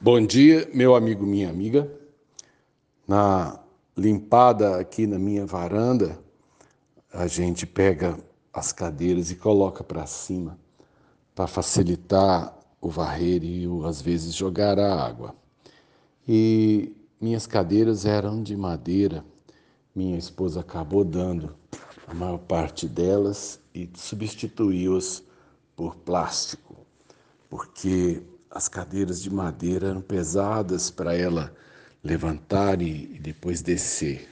[0.00, 1.90] Bom dia, meu amigo, minha amiga.
[3.04, 3.58] Na
[3.96, 6.16] limpada aqui na minha varanda,
[7.12, 8.16] a gente pega
[8.52, 10.56] as cadeiras e coloca para cima
[11.34, 15.34] para facilitar o varrer e o, às vezes jogar a água.
[16.28, 19.24] E minhas cadeiras eram de madeira.
[19.92, 21.56] Minha esposa acabou dando
[22.06, 25.24] a maior parte delas e substituiu-as
[25.74, 26.76] por plástico,
[27.50, 31.54] porque as cadeiras de madeira eram pesadas para ela
[32.02, 34.28] levantar e, e depois descer.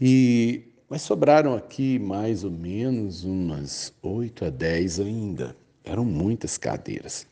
[0.00, 5.56] E mas sobraram aqui mais ou menos umas oito a dez ainda.
[5.84, 7.28] Eram muitas cadeiras.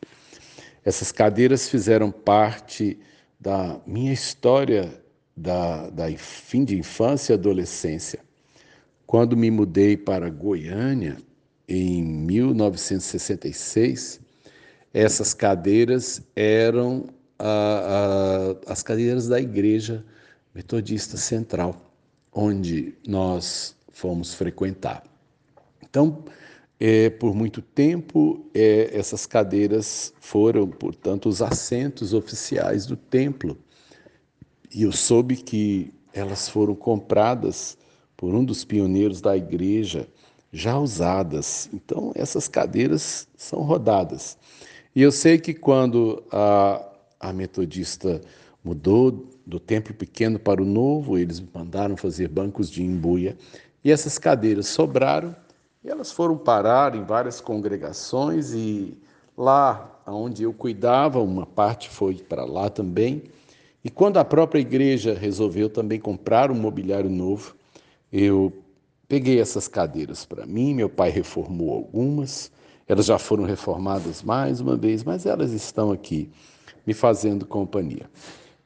[0.85, 2.97] Essas cadeiras fizeram parte
[3.37, 5.03] da minha história
[5.35, 8.21] da, da fim de infância e adolescência.
[9.05, 11.17] Quando me mudei para Goiânia,
[11.67, 14.21] em 1966,
[14.93, 17.07] essas cadeiras eram
[17.37, 20.03] a, a, as cadeiras da Igreja
[20.53, 21.93] Metodista Central,
[22.31, 25.03] onde nós fomos frequentar.
[25.81, 26.23] Então,
[26.79, 33.57] é, por muito tempo, é, essas cadeiras foram, portanto, os assentos oficiais do templo.
[34.73, 37.77] E eu soube que elas foram compradas
[38.15, 40.07] por um dos pioneiros da igreja,
[40.51, 41.69] já usadas.
[41.73, 44.37] Então, essas cadeiras são rodadas.
[44.95, 46.83] E eu sei que quando a,
[47.19, 48.21] a metodista
[48.63, 53.37] mudou do templo pequeno para o novo, eles mandaram fazer bancos de embuia.
[53.83, 55.35] E essas cadeiras sobraram
[55.83, 58.97] e elas foram parar em várias congregações e
[59.37, 63.23] lá onde eu cuidava, uma parte foi para lá também.
[63.83, 67.55] E quando a própria igreja resolveu também comprar um mobiliário novo,
[68.11, 68.51] eu
[69.07, 72.51] peguei essas cadeiras para mim, meu pai reformou algumas,
[72.89, 76.27] elas já foram reformadas mais uma vez, mas elas estão aqui
[76.87, 78.09] me fazendo companhia.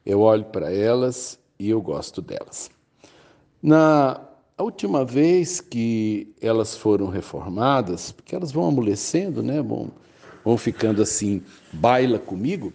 [0.04, 2.70] Eu olho para elas e eu gosto delas.
[3.62, 4.18] Na
[4.58, 9.60] última vez que elas foram reformadas, porque elas vão amolecendo, né?
[9.60, 9.92] Vão,
[10.42, 12.72] vão ficando assim, baila comigo.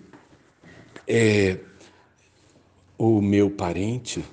[1.08, 1.58] É,
[2.96, 4.24] o meu parente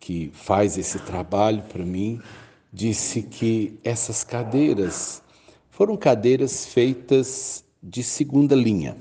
[0.00, 2.20] que faz esse trabalho para mim
[2.72, 5.22] disse que essas cadeiras
[5.76, 8.96] foram cadeiras feitas de segunda linha.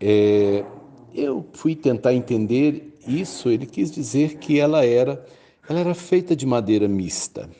[0.00, 0.64] É,
[1.12, 5.26] eu fui tentar entender isso, ele quis dizer que ela era,
[5.68, 7.50] ela era feita de madeira mista,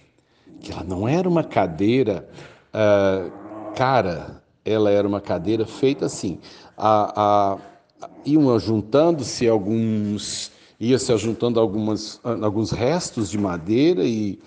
[0.60, 2.28] que ela não era uma cadeira
[2.68, 6.38] uh, cara, ela era uma cadeira feita assim,
[6.78, 7.56] a,
[8.04, 14.38] a, iam juntando-se alguns, ia se juntando algumas, alguns restos de madeira e,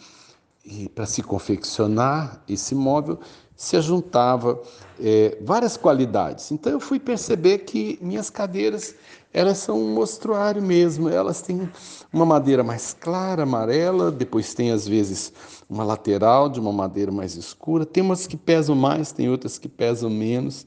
[0.65, 3.19] e para se confeccionar esse móvel
[3.55, 4.61] se ajuntava
[4.99, 6.51] é, várias qualidades.
[6.51, 8.95] Então eu fui perceber que minhas cadeiras
[9.31, 11.09] elas são um mostruário mesmo.
[11.09, 11.69] Elas têm
[12.11, 15.31] uma madeira mais clara, amarela, depois tem às vezes
[15.69, 17.85] uma lateral de uma madeira mais escura.
[17.85, 20.65] Tem umas que pesam mais, tem outras que pesam menos.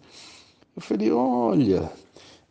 [0.76, 1.90] Eu falei, olha,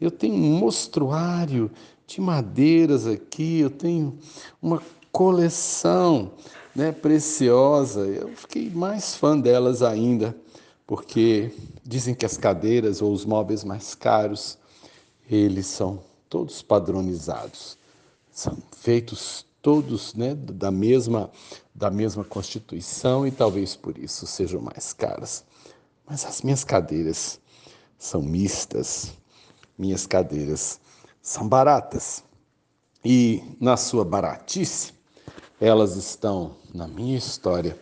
[0.01, 1.69] eu tenho um mostruário
[2.07, 4.17] de madeiras aqui, eu tenho
[4.59, 4.81] uma
[5.11, 6.31] coleção
[6.77, 8.01] né, preciosa.
[8.01, 10.37] Eu fiquei mais fã delas ainda,
[10.85, 11.51] porque
[11.83, 14.59] dizem que as cadeiras ou os móveis mais caros,
[15.27, 15.99] eles são
[16.29, 17.79] todos padronizados.
[18.31, 21.31] São feitos todos né, da mesma
[21.73, 25.43] da mesma constituição e talvez por isso sejam mais caras.
[26.07, 27.39] Mas as minhas cadeiras
[27.99, 29.13] são mistas,
[29.77, 30.79] minhas cadeiras
[31.21, 32.23] são baratas.
[33.05, 34.96] E na sua baratice,
[35.59, 37.77] elas estão na minha história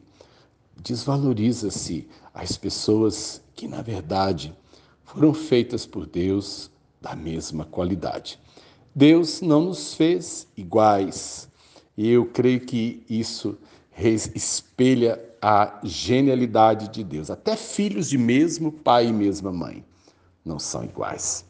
[0.75, 4.53] desvaloriza-se as pessoas que, na verdade,
[5.05, 6.69] foram feitas por Deus
[7.01, 8.37] da mesma qualidade.
[8.93, 11.49] Deus não nos fez iguais.
[11.97, 13.57] E eu creio que isso
[13.97, 17.29] espelha a genialidade de Deus.
[17.29, 19.83] Até filhos de mesmo pai e mesma mãe
[20.45, 21.45] não são iguais.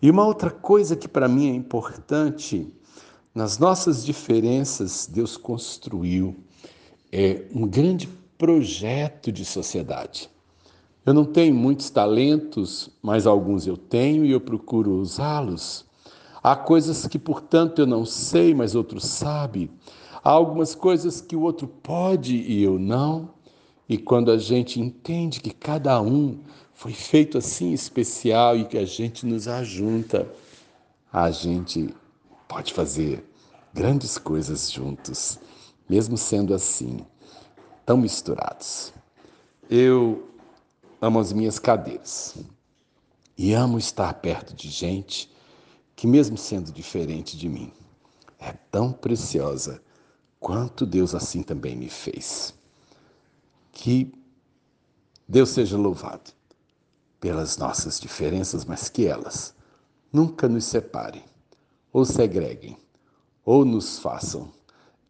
[0.00, 2.66] E uma outra coisa que para mim é importante
[3.34, 6.36] Nas nossas diferenças, Deus construiu
[7.10, 8.06] é, um grande
[8.36, 10.28] projeto de sociedade.
[11.06, 15.86] Eu não tenho muitos talentos, mas alguns eu tenho e eu procuro usá-los.
[16.42, 19.70] Há coisas que, portanto, eu não sei, mas outro sabe.
[20.22, 23.30] Há algumas coisas que o outro pode e eu não.
[23.88, 26.40] E quando a gente entende que cada um
[26.74, 30.28] foi feito assim especial e que a gente nos ajunta,
[31.12, 31.94] a gente
[32.48, 33.24] pode fazer
[33.72, 35.38] grandes coisas juntos,
[35.88, 36.98] mesmo sendo assim,
[37.86, 38.92] tão misturados.
[39.70, 40.28] Eu
[41.00, 42.36] amo as minhas cadeiras
[43.36, 45.30] e amo estar perto de gente
[45.96, 47.72] que, mesmo sendo diferente de mim,
[48.38, 49.82] é tão preciosa
[50.42, 52.52] quanto Deus assim também me fez.
[53.70, 54.12] Que
[55.26, 56.32] Deus seja louvado
[57.20, 59.54] pelas nossas diferenças, mas que elas
[60.12, 61.22] nunca nos separem
[61.92, 62.76] ou segreguem
[63.44, 64.52] ou nos façam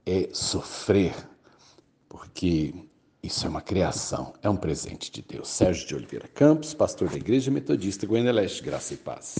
[0.04, 1.14] é sofrer,
[2.08, 2.74] porque
[3.22, 5.48] isso é uma criação, é um presente de Deus.
[5.48, 9.30] Sérgio de Oliveira Campos, pastor da Igreja Metodista Goiânia Leste, graça e paz.